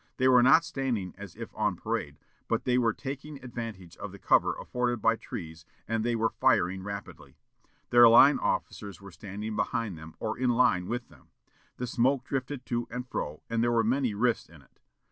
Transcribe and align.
They 0.17 0.27
were 0.27 0.41
not 0.41 0.65
standing 0.65 1.13
as 1.15 1.35
if 1.35 1.53
on 1.53 1.75
parade, 1.75 2.17
but 2.47 2.63
they 2.65 2.79
were 2.79 2.91
taking 2.91 3.37
advantage 3.43 3.95
of 3.97 4.11
the 4.11 4.17
cover 4.17 4.51
afforded 4.55 4.99
by 4.99 5.15
trees, 5.15 5.63
and 5.87 6.03
they 6.03 6.15
were 6.15 6.31
firing 6.39 6.81
rapidly. 6.81 7.35
Their 7.91 8.09
line 8.09 8.39
officers 8.39 8.99
were 8.99 9.11
standing 9.11 9.55
behind 9.55 9.99
them 9.99 10.15
or 10.19 10.39
in 10.39 10.49
line 10.49 10.87
with 10.87 11.09
them. 11.09 11.27
The 11.77 11.85
smoke 11.85 12.23
drifted 12.23 12.65
to 12.65 12.87
and 12.89 13.07
fro, 13.07 13.43
and 13.47 13.61
there 13.61 13.71
were 13.71 13.83
many 13.83 14.15
rifts 14.15 14.49
in 14.49 14.63
it.... 14.63 14.79